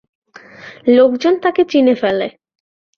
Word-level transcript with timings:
লোকজন 0.89 1.33
তাকে 1.43 1.61
চিনে 1.71 1.93
ফেলে। 2.01 2.27